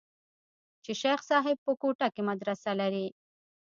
[0.83, 3.07] چې شيخ صاحب په کوټه کښې مدرسه لري.